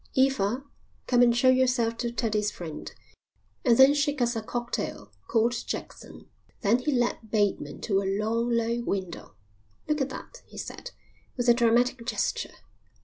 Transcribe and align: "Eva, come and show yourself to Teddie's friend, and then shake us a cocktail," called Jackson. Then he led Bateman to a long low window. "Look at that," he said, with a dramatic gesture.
"Eva, 0.15 0.63
come 1.05 1.21
and 1.21 1.37
show 1.37 1.49
yourself 1.49 1.95
to 1.95 2.11
Teddie's 2.11 2.49
friend, 2.49 2.91
and 3.63 3.77
then 3.77 3.93
shake 3.93 4.19
us 4.19 4.35
a 4.35 4.41
cocktail," 4.41 5.11
called 5.27 5.53
Jackson. 5.67 6.27
Then 6.61 6.79
he 6.79 6.91
led 6.91 7.29
Bateman 7.29 7.81
to 7.81 8.01
a 8.01 8.17
long 8.17 8.49
low 8.49 8.81
window. 8.83 9.35
"Look 9.87 10.01
at 10.01 10.09
that," 10.09 10.41
he 10.47 10.57
said, 10.57 10.89
with 11.37 11.47
a 11.49 11.53
dramatic 11.53 12.03
gesture. 12.07 12.55